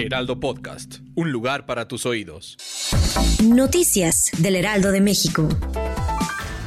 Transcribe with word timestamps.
Heraldo 0.00 0.40
Podcast, 0.40 1.00
un 1.14 1.30
lugar 1.30 1.66
para 1.66 1.86
tus 1.86 2.06
oídos. 2.06 2.56
Noticias 3.44 4.30
del 4.38 4.56
Heraldo 4.56 4.92
de 4.92 5.02
México. 5.02 5.46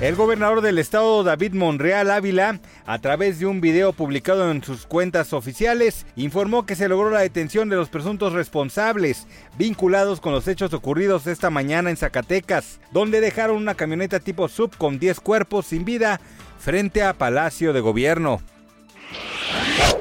El 0.02 0.16
gobernador 0.16 0.62
del 0.62 0.78
estado, 0.78 1.24
David 1.24 1.54
Monreal 1.54 2.12
Ávila, 2.12 2.60
a 2.86 3.00
través 3.00 3.40
de 3.40 3.48
un 3.48 3.60
video 3.60 3.92
publicado 3.92 4.52
en 4.52 4.64
sus 4.64 4.86
cuentas 4.86 5.34
oficiales, 5.34 6.06
informó 6.16 6.68
que 6.68 6.76
se 6.76 6.88
logró 6.88 7.10
la 7.10 7.22
detención 7.22 7.70
de 7.70 7.76
los 7.76 7.90
presuntos 7.90 8.34
responsables 8.34 9.26
vinculados 9.58 10.22
con 10.22 10.32
los 10.32 10.48
hechos 10.48 10.72
ocurridos 10.74 11.26
esta 11.26 11.50
mañana 11.50 11.90
en 11.90 11.98
Zacatecas, 11.98 12.80
donde 12.92 13.20
dejaron 13.20 13.58
una 13.58 13.74
camioneta 13.74 14.20
tipo 14.20 14.48
sub 14.48 14.78
con 14.78 15.00
10 15.00 15.20
cuerpos 15.22 15.66
sin 15.66 15.86
vida 15.86 16.22
frente 16.60 17.02
a 17.02 17.14
Palacio 17.14 17.74
de 17.74 17.80
Gobierno. 17.80 18.42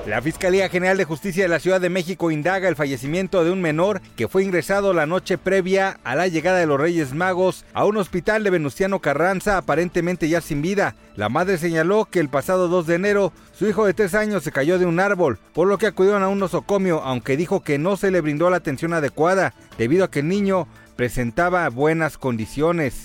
La 0.07 0.21
Fiscalía 0.21 0.69
General 0.69 0.97
de 0.97 1.05
Justicia 1.05 1.45
de 1.45 1.49
la 1.49 1.61
Ciudad 1.61 1.81
de 1.81 1.89
México 1.89 2.33
indaga 2.33 2.69
el 2.69 2.75
fallecimiento 2.75 3.45
de 3.45 3.53
un 3.53 3.63
menor 3.63 4.01
que 4.17 4.27
fue 4.27 4.43
ingresado 4.43 4.93
la 4.93 5.07
noche 5.07 5.39
previa 5.39 6.01
a 6.03 6.17
la 6.17 6.27
llegada 6.27 6.59
de 6.59 6.67
los 6.67 6.81
Reyes 6.81 7.15
Magos 7.15 7.65
a 7.73 7.85
un 7.85 7.97
hospital 7.97 8.43
de 8.43 8.51
Venustiano 8.51 8.99
Carranza, 8.99 9.57
aparentemente 9.57 10.29
ya 10.29 10.41
sin 10.41 10.61
vida. 10.61 10.97
La 11.15 11.29
madre 11.29 11.57
señaló 11.57 12.07
que 12.07 12.19
el 12.19 12.29
pasado 12.29 12.67
2 12.67 12.89
de 12.89 12.95
enero 12.97 13.33
su 13.53 13.69
hijo 13.69 13.87
de 13.87 13.95
3 13.95 14.17
años 14.17 14.43
se 14.43 14.51
cayó 14.51 14.81
de 14.81 14.87
un 14.87 14.99
árbol, 14.99 15.39
por 15.55 15.69
lo 15.69 15.79
que 15.79 15.87
acudieron 15.87 16.25
a 16.25 16.29
un 16.29 16.41
nosocomio, 16.41 17.01
aunque 17.05 17.37
dijo 17.37 17.63
que 17.63 17.79
no 17.79 17.97
se 17.97 18.11
le 18.11 18.21
brindó 18.21 18.51
la 18.51 18.57
atención 18.57 18.95
adecuada, 18.95 19.55
debido 19.79 20.05
a 20.05 20.11
que 20.11 20.19
el 20.19 20.29
niño 20.29 20.67
presentaba 20.97 21.69
buenas 21.69 22.19
condiciones. 22.19 23.05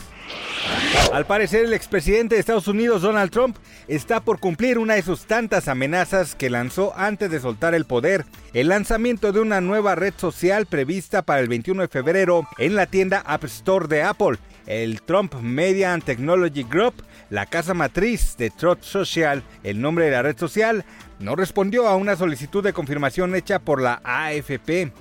Al 1.13 1.25
parecer, 1.25 1.65
el 1.65 1.73
expresidente 1.73 2.35
de 2.35 2.41
Estados 2.41 2.67
Unidos, 2.67 3.01
Donald 3.01 3.31
Trump, 3.31 3.57
está 3.87 4.19
por 4.19 4.39
cumplir 4.39 4.77
una 4.77 4.95
de 4.95 5.01
sus 5.01 5.25
tantas 5.25 5.67
amenazas 5.67 6.35
que 6.35 6.49
lanzó 6.49 6.93
antes 6.97 7.31
de 7.31 7.39
soltar 7.39 7.73
el 7.73 7.85
poder, 7.85 8.25
el 8.53 8.67
lanzamiento 8.67 9.31
de 9.31 9.39
una 9.39 9.61
nueva 9.61 9.95
red 9.95 10.13
social 10.17 10.65
prevista 10.65 11.21
para 11.21 11.39
el 11.39 11.47
21 11.47 11.83
de 11.83 11.87
febrero 11.87 12.47
en 12.57 12.75
la 12.75 12.85
tienda 12.87 13.23
App 13.25 13.45
Store 13.45 13.87
de 13.87 14.03
Apple. 14.03 14.37
El 14.65 15.01
Trump 15.01 15.35
Media 15.35 15.93
and 15.93 16.03
Technology 16.03 16.63
Group, 16.63 16.95
la 17.29 17.45
casa 17.45 17.73
matriz 17.73 18.35
de 18.37 18.49
Truth 18.49 18.81
Social, 18.81 19.43
el 19.63 19.79
nombre 19.79 20.05
de 20.05 20.11
la 20.11 20.21
red 20.21 20.37
social, 20.37 20.83
no 21.19 21.35
respondió 21.35 21.87
a 21.87 21.95
una 21.95 22.15
solicitud 22.15 22.63
de 22.63 22.73
confirmación 22.73 23.33
hecha 23.33 23.59
por 23.59 23.81
la 23.81 24.01
AFP. 24.03 24.91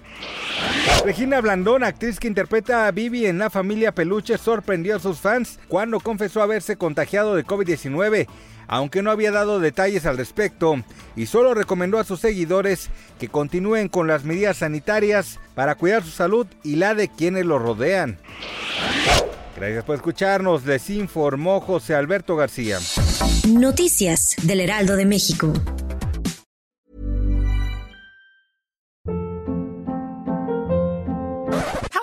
Regina 1.05 1.41
Blandón, 1.41 1.85
actriz 1.85 2.19
que 2.19 2.29
interpreta 2.29 2.87
a 2.87 2.91
Vivi 2.91 3.27
en 3.27 3.39
La 3.39 3.51
Familia 3.51 3.93
Peluche, 3.93 4.39
sorprendió 4.39 4.97
a 4.97 4.99
sus 5.01 5.19
fans 5.19 5.59
cuando 5.69 6.01
confesó 6.01 6.43
haberse 6.43 6.77
contagiado 6.77 7.35
de 7.37 7.45
COVID-19, 7.45 8.27
aunque 8.67 9.03
no 9.03 9.11
había 9.11 9.31
dado 9.31 9.61
detalles 9.61 10.07
al 10.07 10.17
respecto, 10.17 10.83
y 11.15 11.27
solo 11.27 11.55
recomendó 11.55 11.99
a 11.99 12.05
sus 12.05 12.21
seguidores 12.21 12.91
que 13.19 13.29
continúen 13.29 13.89
con 13.89 14.09
las 14.09 14.25
medidas 14.25 14.59
sanitarias 14.59 15.39
para 15.55 15.77
cuidar 15.77 16.03
su 16.03 16.11
salud 16.11 16.47
y 16.65 16.77
la 16.77 16.95
de 16.95 17.09
quienes 17.09 17.47
lo 17.47 17.59
rodean. 17.59 18.19
Gracias 19.57 19.85
por 19.85 19.97
escucharnos, 19.97 20.67
les 20.67 20.91
informó 20.91 21.61
José 21.61 21.95
Alberto 21.95 22.37
García. 22.37 22.79
Noticias 23.49 24.35
del 24.43 24.61
Heraldo 24.61 24.97
de 24.97 25.07
México. 25.07 25.53